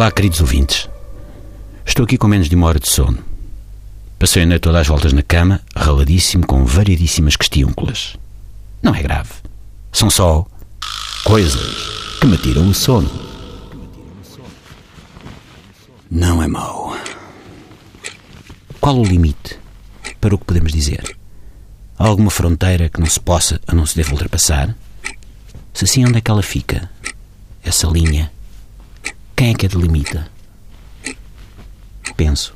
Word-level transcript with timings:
Olá, 0.00 0.10
queridos 0.10 0.40
ouvintes. 0.40 0.88
Estou 1.84 2.06
aqui 2.06 2.16
com 2.16 2.26
menos 2.26 2.48
de 2.48 2.56
uma 2.56 2.66
hora 2.66 2.80
de 2.80 2.88
sono. 2.88 3.22
Passei 4.18 4.44
a 4.44 4.46
noite 4.46 4.62
todas 4.62 4.80
as 4.80 4.86
voltas 4.86 5.12
na 5.12 5.22
cama, 5.22 5.60
raladíssimo, 5.76 6.46
com 6.46 6.64
variedíssimas 6.64 7.36
questiúnculas. 7.36 8.16
Não 8.82 8.94
é 8.94 9.02
grave. 9.02 9.28
São 9.92 10.08
só 10.08 10.46
coisas 11.22 11.60
que 12.18 12.26
me 12.26 12.38
tiram 12.38 12.66
o 12.66 12.72
sono. 12.72 13.10
Não 16.10 16.42
é 16.42 16.46
mau. 16.46 16.96
Qual 18.80 18.96
o 18.96 19.04
limite 19.04 19.58
para 20.18 20.34
o 20.34 20.38
que 20.38 20.46
podemos 20.46 20.72
dizer? 20.72 21.14
Há 21.98 22.06
alguma 22.06 22.30
fronteira 22.30 22.88
que 22.88 23.00
não 23.00 23.06
se 23.06 23.20
possa 23.20 23.60
ou 23.68 23.74
não 23.74 23.84
se 23.84 23.96
deve 23.96 24.12
ultrapassar? 24.12 24.74
Se 25.74 25.86
sim, 25.86 26.06
onde 26.06 26.16
é 26.16 26.20
que 26.22 26.30
ela 26.30 26.42
fica? 26.42 26.88
Essa 27.62 27.86
linha. 27.86 28.32
Quem 29.40 29.52
é 29.52 29.54
que 29.54 29.64
a 29.64 29.68
delimita? 29.70 30.30
Penso. 32.14 32.54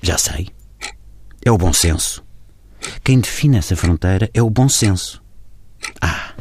Já 0.00 0.16
sei. 0.16 0.46
É 1.44 1.50
o 1.50 1.58
bom 1.58 1.72
senso. 1.72 2.24
Quem 3.02 3.18
define 3.18 3.58
essa 3.58 3.74
fronteira 3.74 4.30
é 4.32 4.40
o 4.40 4.48
bom 4.48 4.68
senso. 4.68 5.20
Ah! 6.00 6.34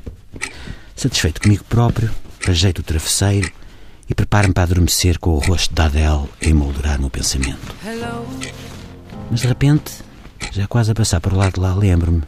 Satisfeito 0.95 1.41
comigo 1.41 1.63
próprio, 1.63 2.13
ajeito 2.47 2.77
o 2.77 2.83
travesseiro 2.83 3.51
e 4.07 4.13
preparo-me 4.13 4.53
para 4.53 4.65
adormecer 4.65 5.17
com 5.17 5.31
o 5.31 5.39
rosto 5.39 5.73
da 5.73 5.85
Adele 5.85 6.29
a 6.39 6.45
emoldurar 6.45 7.01
no 7.01 7.09
pensamento. 7.09 7.75
Mas 9.31 9.39
de 9.39 9.47
repente, 9.47 9.91
já 10.51 10.67
quase 10.67 10.91
a 10.91 10.93
passar 10.93 11.19
por 11.19 11.33
lá 11.33 11.49
de 11.49 11.59
lá, 11.59 11.73
lembro-me. 11.73 12.21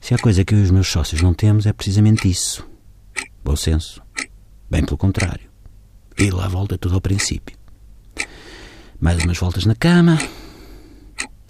Se 0.00 0.14
há 0.14 0.18
coisa 0.18 0.46
que 0.46 0.54
eu 0.54 0.60
e 0.60 0.62
os 0.62 0.70
meus 0.70 0.88
sócios 0.88 1.20
não 1.20 1.34
temos, 1.34 1.66
é 1.66 1.74
precisamente 1.74 2.26
isso. 2.26 2.66
Bom 3.44 3.54
senso. 3.54 4.02
Bem 4.72 4.86
pelo 4.86 4.96
contrário. 4.96 5.51
E 6.18 6.30
lá 6.30 6.48
volta 6.48 6.78
tudo 6.78 6.94
ao 6.94 7.00
princípio. 7.00 7.56
Mais 9.00 9.22
umas 9.24 9.38
voltas 9.38 9.64
na 9.64 9.74
cama. 9.74 10.18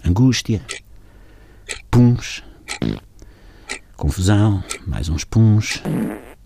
Angústia. 0.03 0.65
Puns. 1.91 2.43
Confusão. 3.95 4.63
Mais 4.87 5.09
uns 5.09 5.23
puns. 5.23 5.81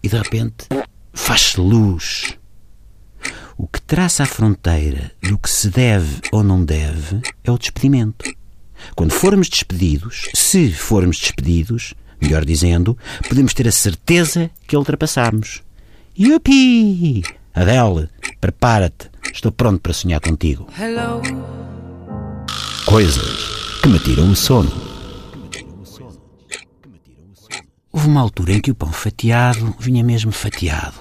E 0.04 0.10
de 0.10 0.18
repente 0.18 0.68
faz-se 1.14 1.60
luz. 1.60 2.38
O 3.58 3.68
que 3.68 3.82
traça 3.82 4.24
a 4.24 4.28
fronteira 4.28 5.12
do 5.24 5.38
que 5.38 5.50
se 5.50 5.70
deve 5.70 6.22
ou 6.32 6.44
não 6.44 6.64
deve 6.64 7.22
é 7.44 7.52
o 7.52 7.58
despedimento. 7.58 8.30
Quando 8.96 9.12
formos 9.12 9.50
despedidos, 9.50 10.30
se 10.36 10.72
formos 10.72 11.18
despedidos, 11.18 11.96
melhor 12.22 12.46
dizendo, 12.46 12.98
podemos 13.28 13.54
ter 13.54 13.68
a 13.68 13.72
certeza 13.72 14.52
que 14.68 14.76
a 14.76 14.80
ultrapassamos. 14.80 15.64
Yupi! 16.20 17.24
Adele, 17.58 18.08
prepara-te. 18.40 19.10
Estou 19.34 19.52
pronto 19.52 19.82
para 19.82 19.92
sonhar 19.92 20.22
contigo. 20.22 20.68
Hello. 20.80 21.24
Coisas 22.86 23.80
que 23.82 23.88
me 23.88 23.98
tiram 23.98 24.30
o 24.30 24.36
sono. 24.36 24.72
Houve 27.92 28.08
uma 28.08 28.22
altura 28.22 28.54
em 28.54 28.62
que 28.62 28.70
o 28.70 28.76
pão 28.76 28.92
fatiado 28.92 29.76
vinha 29.80 30.04
mesmo 30.04 30.32
fatiado. 30.32 31.00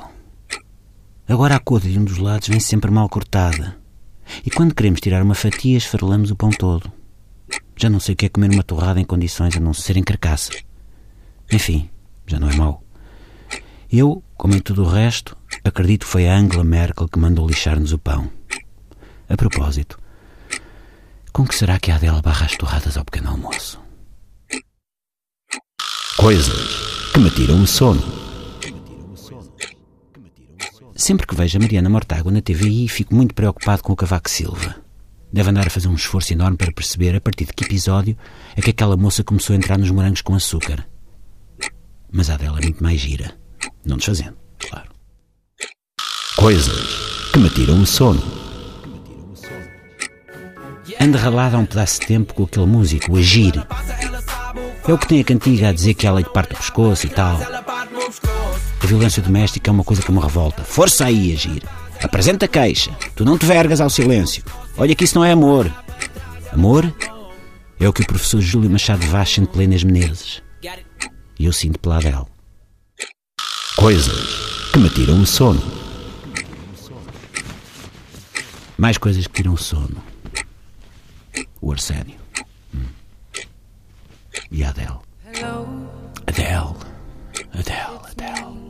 Agora 1.28 1.56
a 1.56 1.60
coda 1.60 1.90
de 1.90 1.98
um 1.98 2.04
dos 2.04 2.16
lados 2.16 2.48
vem 2.48 2.58
sempre 2.58 2.90
mal 2.90 3.06
cortada. 3.10 3.76
E 4.42 4.50
quando 4.50 4.74
queremos 4.74 5.02
tirar 5.02 5.22
uma 5.22 5.34
fatia, 5.34 5.76
esfarelamos 5.76 6.30
o 6.30 6.36
pão 6.36 6.48
todo. 6.48 6.90
Já 7.76 7.90
não 7.90 8.00
sei 8.00 8.14
o 8.14 8.16
que 8.16 8.24
é 8.24 8.28
comer 8.30 8.50
uma 8.50 8.62
torrada 8.62 8.98
em 8.98 9.04
condições 9.04 9.54
a 9.54 9.60
não 9.60 9.74
ser 9.74 9.98
em 9.98 10.02
carcaça. 10.02 10.52
Enfim, 11.52 11.90
já 12.26 12.40
não 12.40 12.48
é 12.48 12.56
mau. 12.56 12.82
Eu, 13.92 14.22
como 14.38 14.54
em 14.54 14.60
tudo 14.60 14.84
o 14.84 14.88
resto, 14.88 15.36
acredito 15.68 16.04
que 16.04 16.12
foi 16.12 16.28
a 16.28 16.36
Angela 16.36 16.64
Merkel 16.64 17.08
que 17.08 17.18
mandou 17.18 17.46
lixar-nos 17.46 17.92
o 17.92 17.98
pão. 17.98 18.30
A 19.28 19.36
propósito, 19.36 19.98
com 21.32 21.46
que 21.46 21.54
será 21.54 21.78
que 21.78 21.90
a 21.90 21.96
Adele 21.96 22.22
barra 22.22 22.46
as 22.46 22.56
torradas 22.56 22.96
ao 22.96 23.04
pequeno 23.04 23.30
almoço? 23.30 23.80
Coisas 26.16 27.12
que 27.12 27.18
me 27.18 27.30
tiram 27.30 27.62
o 27.62 27.66
sono. 27.66 28.02
Sempre 30.94 31.26
que 31.26 31.34
vejo 31.34 31.58
a 31.58 31.60
Mariana 31.60 31.90
Mortágua 31.90 32.32
na 32.32 32.40
TVI, 32.40 32.88
fico 32.88 33.14
muito 33.14 33.34
preocupado 33.34 33.82
com 33.82 33.92
o 33.92 33.96
Cavaco 33.96 34.30
Silva. 34.30 34.76
Deve 35.30 35.50
andar 35.50 35.66
a 35.66 35.70
fazer 35.70 35.88
um 35.88 35.94
esforço 35.94 36.32
enorme 36.32 36.56
para 36.56 36.72
perceber 36.72 37.14
a 37.14 37.20
partir 37.20 37.44
de 37.44 37.52
que 37.52 37.64
episódio 37.64 38.16
é 38.56 38.62
que 38.62 38.70
aquela 38.70 38.96
moça 38.96 39.22
começou 39.22 39.52
a 39.52 39.56
entrar 39.56 39.76
nos 39.76 39.90
morangos 39.90 40.22
com 40.22 40.34
açúcar. 40.34 40.88
Mas 42.10 42.30
a 42.30 42.38
dela 42.38 42.58
é 42.58 42.62
muito 42.62 42.82
mais 42.82 42.98
gira. 42.98 43.34
Não 43.84 43.98
desfazendo, 43.98 44.36
claro. 44.58 44.95
Coisas 46.36 47.30
que 47.32 47.38
me 47.38 47.48
tiram 47.48 47.80
o 47.80 47.86
sono. 47.86 48.22
Anda 51.00 51.18
ralado 51.18 51.56
há 51.56 51.58
um 51.58 51.66
pedaço 51.66 52.00
de 52.00 52.06
tempo 52.06 52.34
com 52.34 52.44
aquele 52.44 52.66
músico, 52.66 53.12
o 53.12 53.16
Agir. 53.16 53.54
É 54.86 54.92
o 54.92 54.98
que 54.98 55.08
tem 55.08 55.20
a 55.20 55.24
cantiga 55.24 55.70
a 55.70 55.72
dizer 55.72 55.94
que 55.94 56.06
ela 56.06 56.20
lhe 56.20 56.28
parte 56.28 56.52
o 56.52 56.56
pescoço 56.56 57.06
e 57.06 57.10
tal. 57.10 57.38
A 58.80 58.86
violência 58.86 59.22
doméstica 59.22 59.70
é 59.70 59.72
uma 59.72 59.82
coisa 59.82 60.02
que 60.02 60.12
me 60.12 60.20
revolta. 60.20 60.62
Força 60.62 61.06
aí, 61.06 61.32
Agir. 61.32 61.62
Apresenta 62.02 62.46
queixa. 62.46 62.90
Tu 63.14 63.24
não 63.24 63.38
te 63.38 63.46
vergas 63.46 63.80
ao 63.80 63.90
silêncio. 63.90 64.44
Olha 64.76 64.94
que 64.94 65.04
isso 65.04 65.16
não 65.16 65.24
é 65.24 65.32
amor. 65.32 65.72
Amor 66.52 66.92
é 67.80 67.88
o 67.88 67.92
que 67.92 68.02
o 68.02 68.06
professor 68.06 68.40
Júlio 68.40 68.70
Machado 68.70 69.06
Vaz 69.06 69.30
sente 69.30 69.50
pela 69.50 69.64
Inês 69.64 69.82
Menezes. 69.82 70.42
E 71.38 71.46
eu 71.46 71.52
sinto 71.52 71.78
pela 71.78 71.96
Adele. 71.96 72.26
Coisas 73.76 74.70
que 74.72 74.78
me 74.78 74.90
tiram 74.90 75.20
o 75.20 75.26
sono. 75.26 75.75
Mais 78.78 78.98
coisas 78.98 79.26
que 79.26 79.34
tiram 79.34 79.54
o 79.54 79.58
sono. 79.58 80.02
O 81.60 81.72
Arsénio. 81.72 82.16
Hum. 82.74 82.86
E 84.50 84.64
a 84.64 84.70
Adele. 84.70 84.98
Hello. 85.34 85.66
Adele. 86.26 86.76
Adele, 87.52 88.00
Adele. 88.10 88.66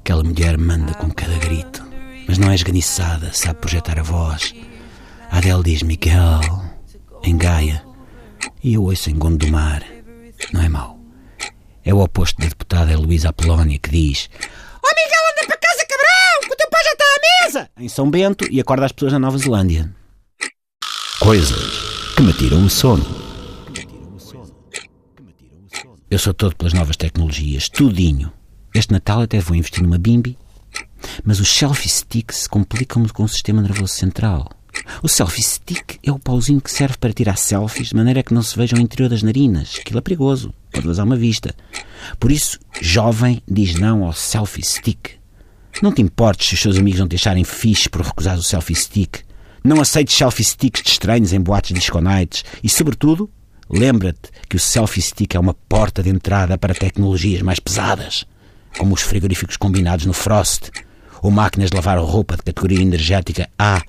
Aquela 0.00 0.24
mulher 0.24 0.58
manda 0.58 0.94
com 0.94 1.10
cada 1.12 1.38
grito, 1.38 1.86
mas 2.26 2.38
não 2.38 2.50
é 2.50 2.54
esganiçada, 2.54 3.32
sabe 3.32 3.60
projetar 3.60 3.98
a 3.98 4.02
voz. 4.02 4.54
A 5.30 5.38
Adele 5.38 5.62
diz 5.62 5.82
Miguel, 5.82 6.40
em 7.22 7.36
Gaia, 7.36 7.84
e 8.62 8.74
eu 8.74 8.82
ouço 8.82 9.10
em 9.10 9.14
Gondomar. 9.16 9.84
Não 10.52 10.60
é 10.60 10.68
mau. 10.68 10.98
É 11.84 11.94
o 11.94 12.00
oposto 12.00 12.40
da 12.40 12.48
deputada 12.48 12.98
Luísa 12.98 13.30
Apolónia 13.30 13.78
que 13.78 13.90
diz 13.90 14.28
Oh 14.84 14.88
Miguel, 14.88 15.22
anda 15.30 15.46
para 15.46 15.56
casa, 15.56 15.86
cabrão, 15.86 16.40
que 16.48 16.52
o 16.52 16.56
teu 16.56 16.68
Em 17.76 17.88
São 17.88 18.10
Bento 18.10 18.46
e 18.50 18.60
acorda 18.60 18.86
as 18.86 18.92
pessoas 18.92 19.12
na 19.12 19.18
Nova 19.18 19.36
Zelândia. 19.36 19.94
Coisas 21.18 22.14
que 22.16 22.22
me 22.22 22.32
tiram 22.32 22.64
o 22.64 22.70
sono. 22.70 23.04
Eu 26.10 26.18
sou 26.18 26.32
todo 26.34 26.56
pelas 26.56 26.72
novas 26.72 26.96
tecnologias, 26.96 27.68
tudinho. 27.68 28.32
Este 28.74 28.92
Natal 28.92 29.22
até 29.22 29.38
vou 29.38 29.56
investir 29.56 29.82
numa 29.82 29.98
bimbi, 29.98 30.38
mas 31.24 31.40
os 31.40 31.48
selfie 31.48 31.88
sticks 31.88 32.46
complicam-me 32.46 33.08
com 33.08 33.24
o 33.24 33.28
sistema 33.28 33.60
nervoso 33.62 33.94
central. 33.94 34.50
O 35.02 35.08
selfie 35.08 35.42
stick 35.42 35.98
é 36.02 36.10
o 36.10 36.18
pauzinho 36.18 36.60
que 36.60 36.70
serve 36.70 36.96
para 36.96 37.12
tirar 37.12 37.36
selfies 37.36 37.88
de 37.88 37.96
maneira 37.96 38.22
que 38.22 38.32
não 38.32 38.42
se 38.42 38.56
veja 38.56 38.76
o 38.76 38.80
interior 38.80 39.08
das 39.08 39.22
narinas. 39.22 39.78
Aquilo 39.80 39.98
é 39.98 40.02
perigoso, 40.02 40.54
pode 40.70 40.86
vazar 40.86 41.04
uma 41.04 41.16
vista. 41.16 41.54
Por 42.18 42.32
isso, 42.32 42.58
jovem 42.80 43.42
diz 43.46 43.78
não 43.78 44.04
ao 44.04 44.12
selfie 44.12 44.64
stick. 44.64 45.21
Não 45.80 45.92
te 45.92 46.02
importes 46.02 46.48
se 46.48 46.54
os 46.54 46.60
seus 46.60 46.76
amigos 46.76 47.00
não 47.00 47.08
te 47.08 47.16
acharem 47.16 47.44
fixe 47.44 47.88
por 47.88 48.02
recusar 48.02 48.36
o 48.36 48.42
selfie 48.42 48.74
stick. 48.74 49.20
Não 49.64 49.80
aceites 49.80 50.16
selfie 50.16 50.44
sticks 50.44 50.82
de 50.82 50.90
estranhos 50.90 51.32
em 51.32 51.40
boates 51.40 51.72
disco 51.72 52.00
nights. 52.00 52.44
E, 52.62 52.68
sobretudo, 52.68 53.30
lembra-te 53.70 54.30
que 54.48 54.56
o 54.56 54.60
selfie 54.60 55.00
stick 55.00 55.34
é 55.34 55.40
uma 55.40 55.54
porta 55.54 56.02
de 56.02 56.10
entrada 56.10 56.58
para 56.58 56.74
tecnologias 56.74 57.42
mais 57.42 57.60
pesadas, 57.60 58.26
como 58.76 58.94
os 58.94 59.02
frigoríficos 59.02 59.56
combinados 59.56 60.04
no 60.04 60.12
Frost, 60.12 60.70
ou 61.22 61.30
máquinas 61.30 61.70
de 61.70 61.76
lavar 61.76 61.98
roupa 61.98 62.36
de 62.36 62.42
categoria 62.42 62.82
energética 62.82 63.48
A. 63.58 63.80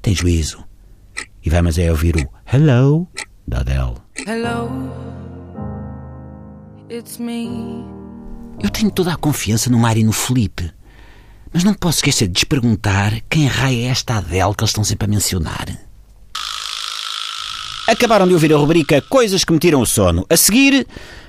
Tem 0.00 0.14
juízo. 0.14 0.62
E 1.44 1.50
vai 1.50 1.62
mas 1.62 1.78
é 1.78 1.90
ouvir 1.90 2.16
o 2.16 2.28
Hello 2.46 3.08
da 3.48 3.60
Adele. 3.60 3.96
Hello. 4.26 4.70
It's 6.90 7.18
me. 7.18 8.03
Eu 8.64 8.70
tenho 8.70 8.90
toda 8.90 9.12
a 9.12 9.16
confiança 9.16 9.68
no 9.68 9.78
Mário 9.78 10.00
e 10.00 10.04
no 10.04 10.10
Felipe. 10.10 10.70
Mas 11.52 11.62
não 11.64 11.74
posso 11.74 11.98
esquecer 11.98 12.28
de 12.28 12.32
lhes 12.32 12.44
perguntar 12.44 13.12
quem 13.28 13.46
raia 13.46 13.88
é 13.88 13.90
esta 13.90 14.16
Adele 14.16 14.54
que 14.56 14.62
eles 14.62 14.70
estão 14.70 14.82
sempre 14.82 15.04
a 15.04 15.08
mencionar. 15.08 15.66
Acabaram 17.86 18.26
de 18.26 18.32
ouvir 18.32 18.54
a 18.54 18.56
rubrica 18.56 19.02
Coisas 19.02 19.44
que 19.44 19.52
me 19.52 19.58
tiram 19.58 19.82
o 19.82 19.86
sono. 19.86 20.24
A 20.30 20.36
seguir, 20.38 20.86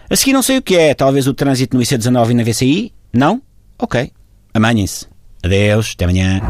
a 0.09 0.15
seguir 0.15 0.31
não 0.31 0.41
sei 0.41 0.59
o 0.59 0.61
que 0.61 0.77
é. 0.77 0.93
Talvez 0.93 1.27
o 1.27 1.33
trânsito 1.33 1.75
no 1.75 1.83
IC19 1.83 2.29
e 2.29 2.33
na 2.35 2.43
VCI? 2.43 2.93
Não? 3.11 3.41
Ok. 3.77 4.09
Amanhem-se. 4.53 5.05
Adeus. 5.43 5.91
Até 5.93 6.05
amanhã. 6.05 6.41